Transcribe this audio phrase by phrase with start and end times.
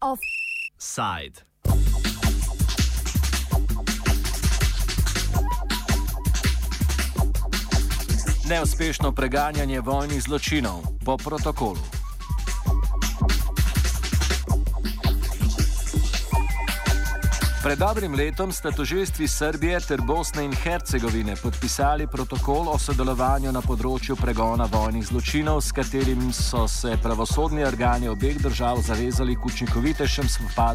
[0.00, 1.42] Offside.
[8.48, 11.97] Neuspešno preganjanje vojnih zločinov po protokolu.
[17.62, 23.60] Pred dobrim letom sta tožilstvi Srbije ter Bosne in Hercegovine podpisali protokol o sodelovanju na
[23.60, 30.28] področju pregona vojnih zločinov, s katerim so se pravosodni organi obeh držav zavezali k učinkovitejšem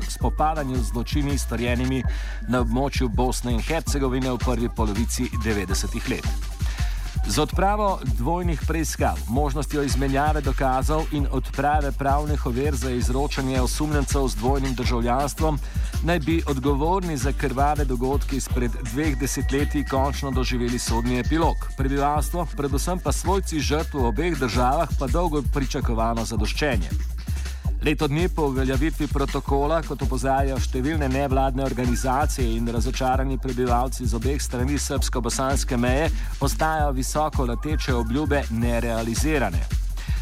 [0.09, 2.03] spopadanju z zločini storjenimi
[2.49, 6.52] na območju Bosne in Hercegovine v prvi polovici 90-ih let.
[7.27, 14.35] Z odpravo dvojnih preiskav, možnostjo izmenjave dokazov in odprave pravnih ovir za izročanje osumljencev z
[14.35, 15.59] dvojnim državljanstvom
[16.03, 21.55] naj bi odgovorni za krvave dogodke izpred dveh desetletij končno doživeli sodni epilog.
[21.77, 27.12] Prebivalstvo, predvsem pa svojci žrtv v obeh državah, pa dolgo pričakovano zadoščenje.
[27.85, 34.39] Leto dni po uveljavitvi protokola, kot opozarjajo številne nevladne organizacije in razočarani prebivalci z obeh
[34.39, 36.07] strani srpsko-bosanske meje,
[36.39, 39.65] ostajajo visoko leteče obljube nerealizirane.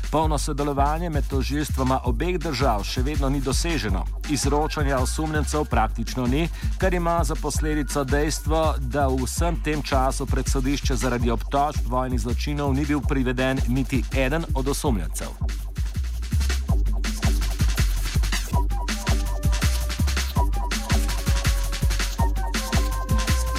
[0.09, 4.07] Polno sodelovanje med tožilstvoma obeh držav še vedno ni doseženo.
[4.33, 6.47] Izročanja osumljencev praktično ni,
[6.81, 12.25] kar ima za posledico dejstvo, da v vsem tem času pred sodišče zaradi obtožb vojnih
[12.25, 15.60] zločinov ni bil priveden niti eden od osumljencev.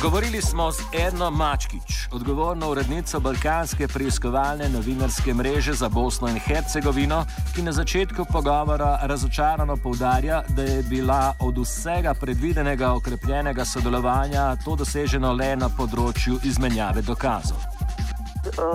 [0.02, 7.24] Govorili smo z Edno Mačkič, odgovorno urednico Balkanske preiskovalne novinarske mreže za Bosno in Hercegovino,
[7.54, 14.76] ki na začetku pogovora razočarano povdarja, da je bila od vsega predvidenega okrepljenega sodelovanja to
[14.76, 17.62] doseženo le na področju izmenjave dokazov.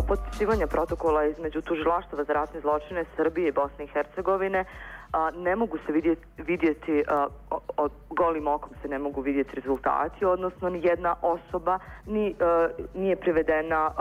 [0.07, 4.63] Podpisivanje protokola između tužilaštva za ratne zločine Srbije i Bosne i Hercegovine
[5.11, 7.27] a, ne mogu se vidjeti, vidjeti a,
[7.77, 13.15] o, golim okom se ne mogu vidjeti rezultati, odnosno ni jedna osoba ni, a, nije
[13.15, 13.91] privedena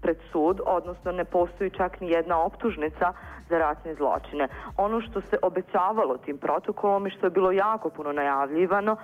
[0.00, 3.12] pred sud, odnosno ne postoji čak ni jedna optužnica
[3.50, 4.48] za ratne zločine.
[4.76, 8.96] Ono što se obećavalo tim protokolom i što je bilo jako puno najavljivano,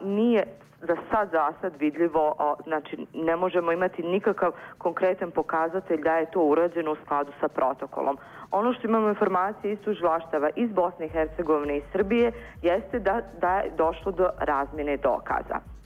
[0.00, 0.42] nije
[0.82, 6.40] za sad za sad vidljivo, znači ne možemo imati nikakav konkretan pokazatelj da je to
[6.40, 8.18] urađeno u skladu sa protokolom.
[8.50, 12.32] Ono što imamo informacije iz tužilaštava iz Bosne i Hercegovine i Srbije
[12.62, 15.77] jeste da, da je došlo do razmjene dokaza.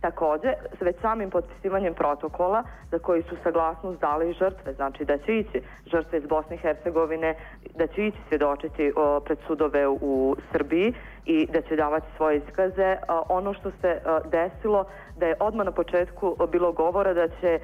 [0.00, 5.62] Takođe, već samim potpisivanjem protokola za koji su saglasnost dali žrtve, znači da će ići
[5.86, 7.34] žrtve iz Bosne i Hercegovine,
[7.74, 8.92] da će ići svjedočiti
[9.24, 10.94] pred sudove u Srbiji
[11.26, 12.96] i da će davati svoje iskaze.
[13.28, 14.00] Ono što se
[14.30, 14.84] desilo
[15.16, 17.58] da je odmah na početku bilo govora da će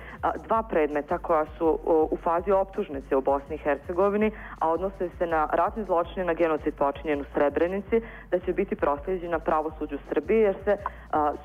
[0.46, 5.48] dva predmeta koja su u fazi optužnice u Bosni i Hercegovini, a odnose se na
[5.52, 8.00] ratne zločine na genocid počinjen u Srebrenici,
[8.30, 10.76] da će biti prosleđena pravosuđu Srbije jer se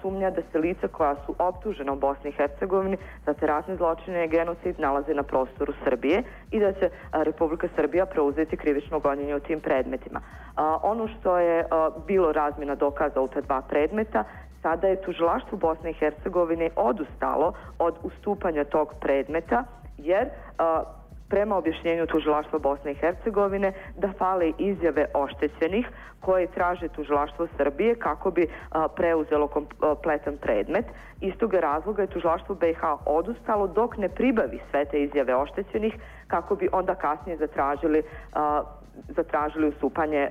[0.01, 4.25] sumnja da se lica koja su optužena u Bosni i Hercegovini za te ratne zločine
[4.25, 9.39] i genocid nalaze na prostoru Srbije i da će Republika Srbija preuzeti krivično gonjenje u
[9.39, 10.21] tim predmetima.
[10.83, 11.65] Ono što je
[12.07, 14.23] bilo razmjena dokaza u te dva predmeta
[14.61, 19.63] sada je tužilaštvo Bosne i Hercegovine odustalo od ustupanja tog predmeta
[19.97, 20.83] jer a,
[21.29, 25.87] prema objašnjenju tužilaštva Bosne i Hercegovine da fale izjave oštećenih
[26.19, 30.85] koje traže tužilaštvo Srbije kako bi a, preuzelo kompletan predmet.
[31.21, 35.93] Iz toga razloga je tužilaštvo BiH odustalo dok ne pribavi sve te izjave oštećenih
[36.27, 38.63] kako bi onda kasnije zatražili a,
[39.07, 40.29] zatražili ustupanje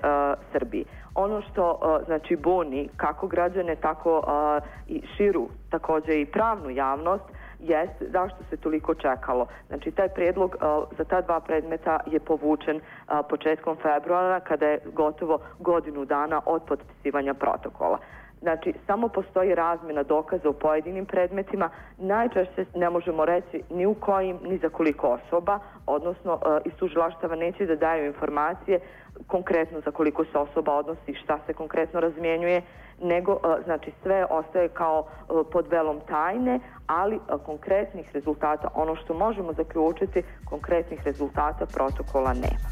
[0.53, 0.85] Srbiji.
[1.15, 7.25] Ono što uh, znači buni kako građane tako uh, i širu takođe i pravnu javnost
[7.59, 9.47] jest zašto se toliko čekalo.
[9.69, 12.81] Znači taj prijedlog uh, za ta dva predmeta je povučen
[13.29, 17.99] početkom februara kada je gotovo godinu dana od potpisivanja protokola.
[18.41, 21.71] Znači, samo postoji razmjena dokaza u pojedinim predmetima.
[21.99, 27.37] Najčešće ne možemo reći ni u kojim, ni za koliko osoba, odnosno uh, iz tužilaštava
[27.37, 28.81] neće da daju informacije
[29.27, 32.63] konkretno za koliko se osoba odnosi, šta se konkretno razmjenjuje,
[33.03, 39.15] nego uh, znači sve ostaje kao uh, pod velom tajne, ali konkretnih rezultata, ono što
[39.15, 42.69] možemo zaključiti, konkretnih rezultata protokola nema.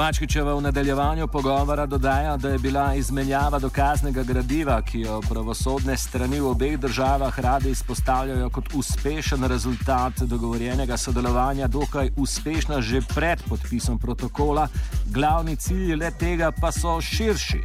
[0.00, 6.40] Mačkičeva v nadaljevanju pogovora dodaja, da je bila izmenjava dokaznega gradiva, ki jo pravosodne strani
[6.40, 13.98] v obeh državah radi izpostavljajo kot uspešen rezultat dogovorjenega sodelovanja, dokaj uspešna že pred podpisom
[13.98, 14.68] protokola,
[15.12, 17.60] glavni cilji le tega pa so širši.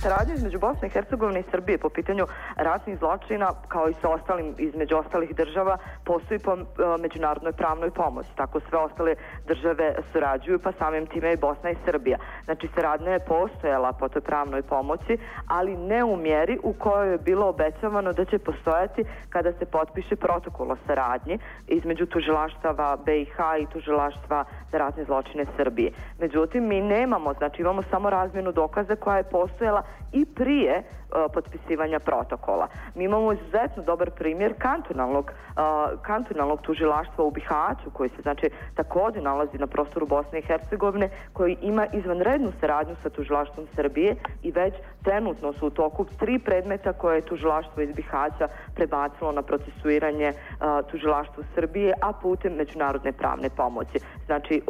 [0.00, 4.54] Saradnja između Bosne i Hercegovine i Srbije po pitanju ratnih zločina, kao i sa ostalim,
[4.58, 6.56] između ostalih država, postoji po
[7.00, 8.28] međunarodnoj pravnoj pomoći.
[8.36, 9.14] Tako sve ostale
[9.46, 12.18] države surađuju, pa samim time i Bosna i Srbija.
[12.44, 17.18] Znači, saradnja je postojala po toj pravnoj pomoći, ali ne u mjeri u kojoj je
[17.18, 23.66] bilo obećavano da će postojati kada se potpiše protokol o saradnji između tužilaštava BiH i
[23.66, 25.92] tužilaštva za ratne zločine Srbije.
[26.18, 31.98] Međutim, mi nemamo, znači imamo samo razmjenu dokaza koja je postojala i prije uh, potpisivanja
[32.00, 32.68] protokola.
[32.94, 39.22] Mi imamo izuzetno dobar primjer kantonalnog, uh, kantonalnog tužilaštva u Bihaću koji se znači također
[39.22, 44.74] nalazi na prostoru Bosne i Hercegovine koji ima izvanrednu saradnju sa tužilaštvom Srbije i već
[45.02, 50.90] trenutno su u toku tri predmeta koje je tužilaštvo iz Bihaća prebacilo na procesuiranje uh,
[50.90, 53.98] tužilaštvu Srbije, a putem međunarodne pravne pomoći.
[54.26, 54.62] Znači,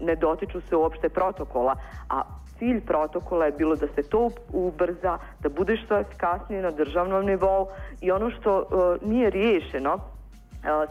[0.00, 1.76] ne dotiču se uopšte protokola,
[2.10, 2.22] a
[2.58, 7.66] cilj protokola je bilo da se to ubrza, da bude što efikasnije na državnom nivou
[8.00, 10.00] i ono što uh, nije riješeno uh,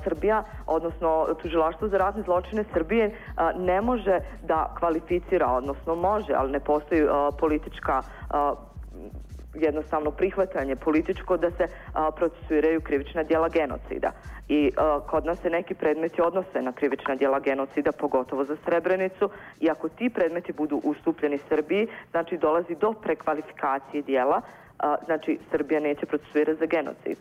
[0.03, 6.51] Srbija, odnosno tužilaštvo za ratne zločine Srbije uh, ne može da kvalificira, odnosno može, ali
[6.51, 7.07] ne postoji
[7.39, 8.01] politička
[9.53, 14.11] jednostavno prihvatanje političko da se a, procesuiraju krivična djela genocida.
[14.49, 19.29] I a, kod nas se neki predmeti odnose na krivična djela genocida, pogotovo za Srebrenicu,
[19.59, 24.41] i ako ti predmeti budu ustupljeni Srbiji, znači dolazi do prekvalifikacije djela,
[24.79, 27.17] a, znači Srbija neće procesuirati za genocid.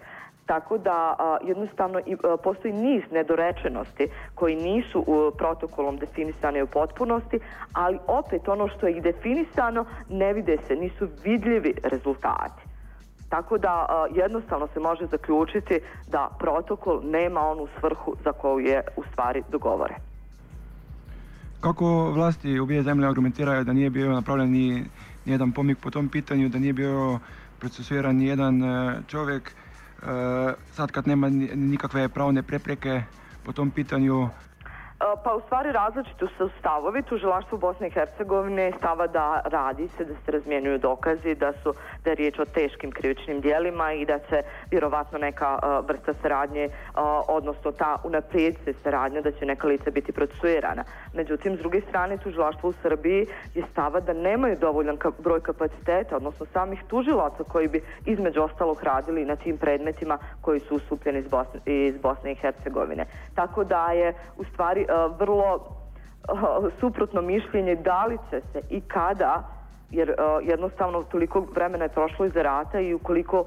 [0.51, 2.01] Tako da jednostavno
[2.45, 7.41] postoji niz nedorečenosti koji nisu u, protokolom definisane u potpunosti,
[7.73, 12.63] ali opet ono što je definisano ne vide se, nisu vidljivi rezultati.
[13.29, 19.03] Tako da jednostavno se može zaključiti da protokol nema onu svrhu za koju je u
[19.13, 19.95] stvari dogovore.
[21.61, 24.85] Kako vlasti obje zemlje argumentiraju da nije bio napravljen ni,
[25.25, 27.19] ni jedan pomik po tom pitanju, da nije bio
[27.59, 29.53] procesuiran ni jedan e, čovjek,
[30.73, 33.03] sad kad nema nikakve pravne prepreke
[33.43, 34.29] po tom pitanju
[35.01, 37.03] Pa u stvari različito su stavovi.
[37.03, 41.75] Tužilaštvo Bosne i Hercegovine stava da radi se, da se razmjenjuju dokazi, da su
[42.05, 46.65] da je riječ o teškim krivičnim dijelima i da će vjerovatno neka uh, vrsta saradnje,
[46.67, 50.85] uh, odnosno ta unaprijed se saradnja, da će neka lica biti procesuirana.
[51.15, 56.47] Međutim, s druge strane, tužilaštvo u Srbiji je stava da nemaju dovoljan broj kapaciteta, odnosno
[56.53, 61.61] samih tužilaca koji bi između ostalog radili na tim predmetima koji su usupljeni iz Bosne,
[61.67, 63.07] iz Bosne i Hercegovine.
[63.35, 64.87] Tako da je u stvari
[65.19, 65.61] vrlo
[66.81, 69.43] suprotno mišljenje da li će se i kada
[69.91, 73.45] jer jednostavno toliko vremena je prošlo iza rata i ukoliko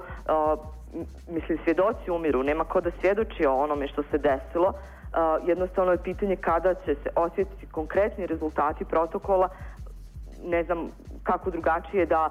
[1.27, 4.73] mislim svjedoci umiru, nema ko da svjedoči o onome što se desilo
[5.45, 9.49] jednostavno je pitanje kada će se osjetiti konkretni rezultati protokola
[10.43, 10.91] ne znam
[11.23, 12.29] kako drugačije da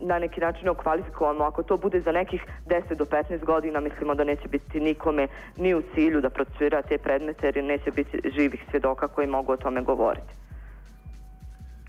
[0.00, 1.44] na neki način okvalifikujemo.
[1.44, 5.74] Ako to bude za nekih 10 do 15 godina, mislimo da neće biti nikome ni
[5.74, 9.82] u cilju da procesuira te predmete, jer neće biti živih svjedoka koji mogu o tome
[9.82, 10.44] govoriti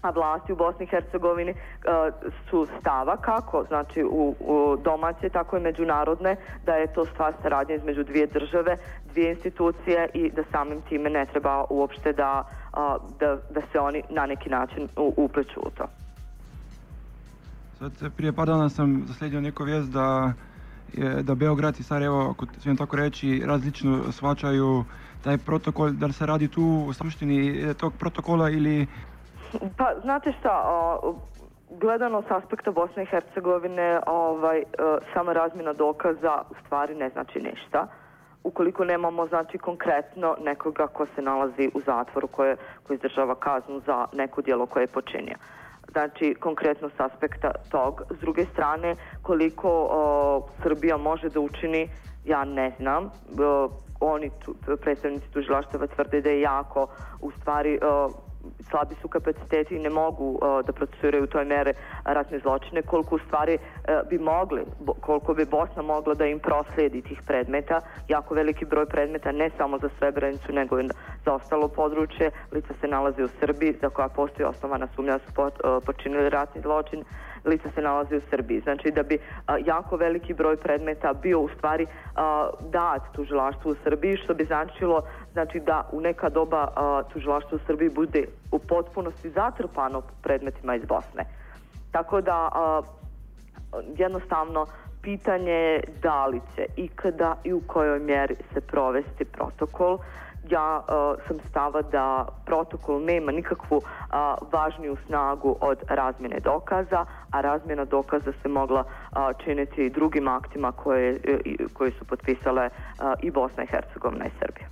[0.06, 1.57] a vlasti u Bosni i Hercegovini uh,
[2.50, 6.36] su stava kako, znači u, u domaće, tako i međunarodne,
[6.66, 8.78] da je to stvar saradnje između dvije države,
[9.13, 14.04] dvije institucije i da samim time ne treba uopšte da, uh, da, da se oni
[14.10, 16.05] na neki način upleću u to.
[17.80, 20.33] Sad, prije par dana sam zaslijedio neku vijest da
[20.94, 24.83] je, da Beograd i Sarajevo, ako smijem tako reći, različno svačaju
[25.23, 28.88] taj protokol, da se radi tu u suštini tog protokola ili...
[29.78, 31.16] Pa, znate šta, o,
[31.69, 34.64] gledano s aspekta Bosne i Hercegovine, ovaj, e,
[35.14, 37.88] sama razmjena dokaza u stvari ne znači ništa.
[38.44, 42.56] Ukoliko nemamo, znači, konkretno nekoga ko se nalazi u zatvoru, koje,
[42.88, 45.35] koji izdržava kaznu za neko dijelo koje je počinio
[45.95, 48.02] znači konkretno s aspekta tog.
[48.09, 49.69] S druge strane, koliko
[50.64, 51.90] Srbija može da učini,
[52.25, 53.11] ja ne znam.
[53.40, 56.87] O, oni, tu, predstavnici tužilaštava tvrde da je jako,
[57.21, 57.80] u stvari,
[58.69, 63.19] slabi su kapaciteti i ne mogu da procesuiraju u toj mere ratne zločine, koliko u
[63.19, 64.62] stvari uh, bi mogli,
[65.02, 69.78] koliko bi Bosna mogla da im prosledi tih predmeta, jako veliki broj predmeta, ne samo
[69.78, 70.90] za Srebrenicu, nego i
[71.26, 75.52] za ostalo područje, lica se nalaze u Srbiji, za koja postoji osnovana sumnja su uh,
[75.86, 77.04] počinili ratni zločin,
[77.45, 78.59] lica se nalaze u Srbiji.
[78.59, 79.19] Znači da bi
[79.66, 81.87] jako veliki broj predmeta bio u stvari
[82.69, 85.02] dat tužilaštvu u Srbiji, što bi značilo
[85.33, 86.68] znači da u neka doba
[87.14, 91.25] tužilaštvo u Srbiji bude u potpunosti zatrpano predmetima iz Bosne.
[91.92, 92.49] Tako da
[93.97, 94.66] jednostavno
[95.02, 99.97] pitanje je da li će i kada i u kojoj mjeri se provesti protokol
[100.49, 100.81] ja
[101.28, 103.81] sam stava da protokol nema nikakvu
[104.52, 108.83] važniju snagu od razmjene dokaza, a razmjena dokaza se mogla
[109.44, 111.19] činiti i drugim aktima koje,
[111.73, 112.69] koje su potpisale
[113.21, 114.68] i Bosna i Hercegovina i Srbija.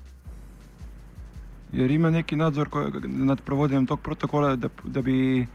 [1.72, 2.68] Jer ima neki nadzor
[3.04, 5.48] nad provođenjem tog protokola da, da bi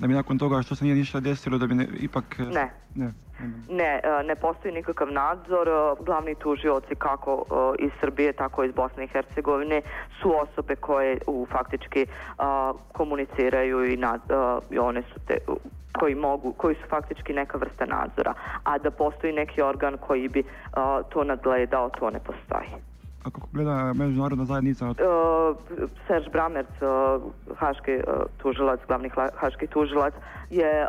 [0.00, 2.38] da bi nakon toga što se nije ništa desilo da bi ne, ipak...
[2.38, 2.70] Ne.
[2.94, 3.12] Ne.
[3.68, 5.68] Ne, e, ne postoji nikakav nadzor.
[5.68, 7.44] E, glavni tužioci kako
[7.78, 9.82] e, iz Srbije, tako iz Bosne i Hercegovine
[10.22, 12.06] su osobe koje u faktički
[12.92, 14.20] komuniciraju i, nad,
[14.70, 15.38] i one su te
[15.92, 20.44] koji mogu, koji su faktički neka vrsta nadzora, a da postoji neki organ koji bi
[21.08, 22.68] to nadgledao, to ne postoji.
[23.24, 24.86] A kako gleda međunarodna zajednica?
[24.86, 24.96] Uh,
[26.06, 27.22] Serž Bramerc, uh,
[27.56, 28.02] haški uh,
[28.42, 30.14] tužilac, glavni haški tužilac,
[30.50, 30.88] je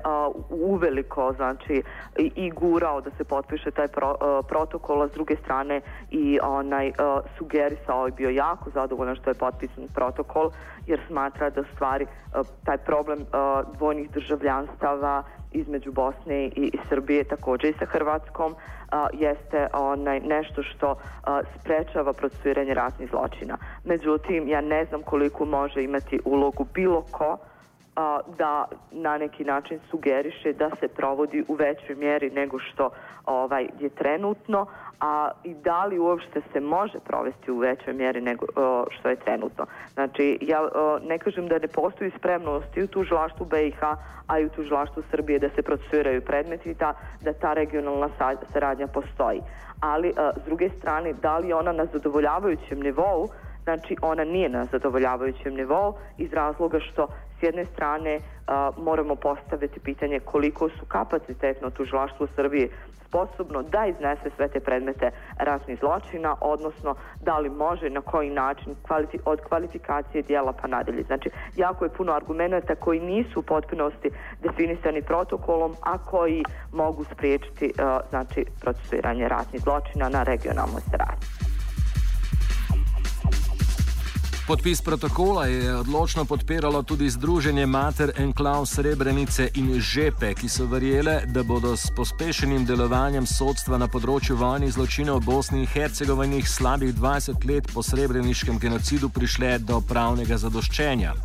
[0.50, 1.84] uveliko znači
[2.18, 4.16] i, i gurao da se potpiše taj pro,
[4.48, 6.92] protokol, a s druge strane i onaj
[7.38, 10.50] sugerisao i bio jako zadovoljan što je potpisan protokol
[10.88, 12.06] jer smatra da stvari
[12.64, 13.20] taj problem
[13.78, 18.55] dvojnih državljanstava između Bosne i, Srbije također i sa Hrvatskom
[19.13, 20.96] jeste onaj nešto što
[21.60, 23.58] sprečava procesuiranje ratnih zločina.
[23.84, 27.38] Međutim, ja ne znam koliko može imati ulogu bilo ko
[28.01, 32.89] a, da na neki način sugeriše da se provodi u većoj mjeri nego što
[33.25, 34.65] ovaj je trenutno,
[35.00, 39.15] a i da li uopšte se može provesti u većoj mjeri nego o, što je
[39.15, 39.65] trenutno.
[39.93, 43.84] Znači, ja o, ne kažem da ne postoji spremnost i u tužilaštvu BiH,
[44.27, 48.10] a i u tužilaštvu Srbije da se procesuiraju predmeti i da, da ta regionalna
[48.53, 49.41] saradnja postoji.
[49.81, 53.27] Ali, o, s druge strane, da li ona na zadovoljavajućem nivou,
[53.63, 57.08] znači ona nije na zadovoljavajućem nivou iz razloga što
[57.42, 62.70] s jedne strane a, moramo postaviti pitanje koliko su kapacitetno tužilaštvo Srbije
[63.12, 68.76] sposobno da iznese sve te predmete ratnih zločina, odnosno da li može na koji način
[68.82, 71.04] kvaliti, od kvalifikacije dijela pa nadalje.
[71.04, 74.10] Znači, jako je puno argumenta koji nisu u potpunosti
[74.44, 76.44] definisani protokolom, a koji
[76.74, 81.50] mogu spriječiti uh, znači, procesuiranje ratnih zločina na regionalnoj saradnji.
[84.51, 91.22] Podpis protokola je odločno podpiralo tudi Združenje Mater Enklav Srebrenice in Žepe, ki so verjele,
[91.25, 96.91] da bodo s pospešenim delovanjem sodstva na področju vojnih zločinov v Bosni in Hercegovini slabih
[97.00, 101.15] 20 let po srebreniškem genocidu prišle do pravnega zadoščenja.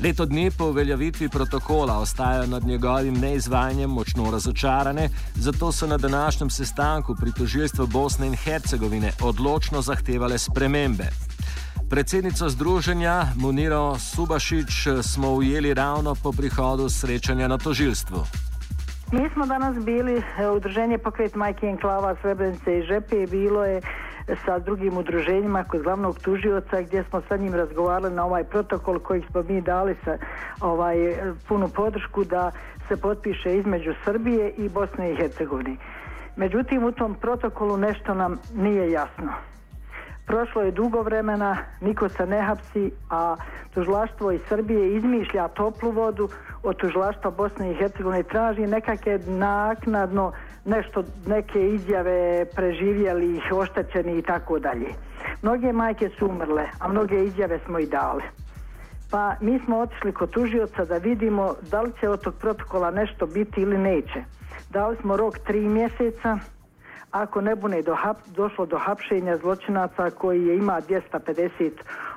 [0.00, 6.50] Leto dni po uveljavitvi protokola ostajajo nad njegovim neizvajanjem močno razočarane, zato so na današnjem
[6.50, 11.27] sestanku pri tožilstvu Bosne in Hercegovine odločno zahtevale spremembe.
[11.90, 18.18] Predsednico združenja Muniro Subašić smo ujeli ravno po prihodu srečanja na tožilstvu.
[19.12, 23.80] Mi smo danas bili e, udruženje Pokret Majke Enklava Srebrenice i Žepe i bilo je
[24.44, 29.22] sa drugim udruženjima kod glavnog tužioca gdje smo sa njim razgovarali na ovaj protokol koji
[29.30, 30.18] smo mi dali sa
[30.60, 30.96] ovaj
[31.48, 32.50] punu podršku da
[32.88, 35.76] se potpiše između Srbije i Bosne i Hercegovine.
[36.36, 39.32] Međutim u tom protokolu nešto nam nije jasno.
[40.28, 43.36] Prošlo je dugo vremena, niko se ne hapsi, a
[43.74, 46.28] tužlaštvo iz Srbije izmišlja toplu vodu,
[46.62, 50.32] od tužlaštva Bosne i Hercegovine traži nekake naknadno
[50.64, 54.88] nešto, neke izjave preživjelih, oštećeni i tako dalje.
[55.42, 58.22] Mnoge majke su umrle, a mnoge izjave smo i dali.
[59.10, 63.26] Pa mi smo otišli kod tužioca da vidimo da li će od tog protokola nešto
[63.26, 64.24] biti ili neće.
[64.70, 66.38] Dali smo rok tri mjeseca,
[67.10, 71.70] ako ne bude do hap, došlo do hapšenja zločinaca koji je ima 250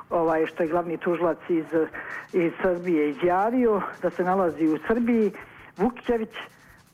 [0.10, 1.66] ovaj što je glavni tužilac iz,
[2.34, 5.32] iz Srbije izjavio da se nalazi u Srbiji
[5.78, 6.30] Vukčević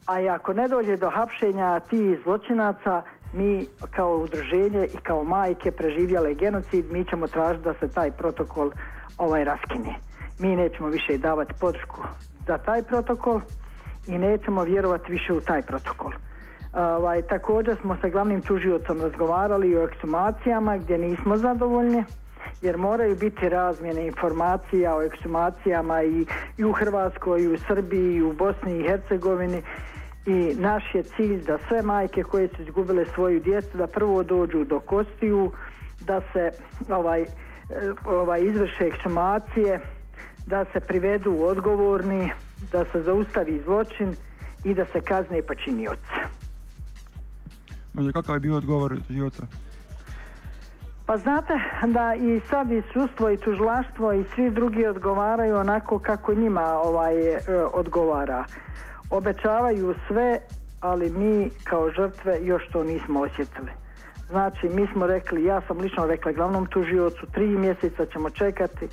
[0.08, 3.01] a ako ne dođe do hapšenja tih zločinaca
[3.34, 8.72] mi kao udruženje i kao majke preživjale genocid mi ćemo tražiti da se taj protokol
[9.18, 9.96] ovaj raskine.
[10.39, 12.04] Mi nećemo više davati podršku
[12.48, 13.42] za taj protokol
[14.08, 16.12] i nećemo vjerovati više u taj protokol
[16.74, 22.04] Ovaj, također smo sa glavnim tužiocom razgovarali o eksumacijama gdje nismo zadovoljni
[22.62, 26.26] jer moraju biti razmjene informacija o eksumacijama i,
[26.58, 29.62] i u Hrvatskoj, i u Srbiji, i u Bosni i Hercegovini
[30.26, 34.64] i naš je cilj da sve majke koje su izgubile svoju djecu da prvo dođu
[34.64, 35.52] do kostiju,
[36.00, 36.52] da se
[36.90, 37.26] ovaj,
[38.06, 39.80] ovaj izvrše eksumacije,
[40.46, 42.32] da se privedu odgovorni,
[42.72, 44.16] da se zaustavi zločin
[44.64, 46.37] i da se kazne počinioci.
[47.98, 49.44] Možda kakav je bio odgovor života?
[51.06, 51.54] Pa znate
[51.88, 57.34] da i sad i sudstvo i tužlaštvo i svi drugi odgovaraju onako kako njima ovaj
[57.34, 57.39] e,
[57.74, 58.46] odgovara.
[59.10, 60.39] Obećavaju sve
[60.82, 63.72] ali mi kao žrtve još to nismo osjetili.
[64.30, 68.88] Znači, mi smo rekli, ja sam lično rekla glavnom tužiocu, tri mjeseca ćemo čekati,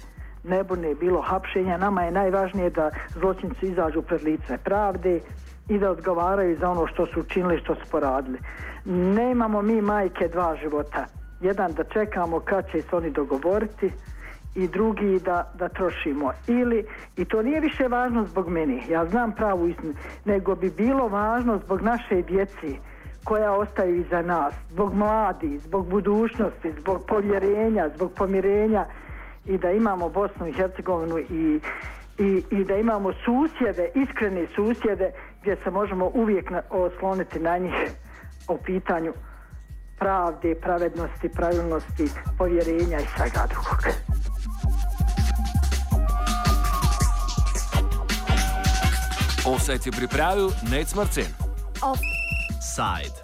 [0.44, 1.76] ne bude bilo hapšenja.
[1.76, 5.20] Nama je najvažnije da zločinci izađu pred lice pravde
[5.68, 8.38] i da odgovaraju za ono što su učinili, što su poradili.
[8.85, 11.06] Nemamo mi majke dva života.
[11.40, 13.90] Jedan da čekamo kad će se oni dogovoriti
[14.54, 16.33] i drugi da, da trošimo.
[16.47, 19.94] Ili, i to nije više važno zbog meni, ja znam pravu istinu,
[20.25, 22.78] nego bi bilo važno zbog naše djeci
[23.25, 28.87] koja ostaju iza nas, zbog mladi, zbog budućnosti, zbog povjerenja, zbog pomirenja
[29.47, 31.61] i da imamo Bosnu i Hercegovinu i,
[32.18, 37.75] i, i da imamo susjede, iskrene susjede gdje se možemo uvijek na, osloniti na njih
[38.49, 39.12] u pitanju
[39.99, 43.78] pravde, pravednosti, pravilnosti, povjerenja i svega drugog.
[49.47, 51.26] Offset je pripravil Nec Marcen.
[51.83, 53.12] Offside.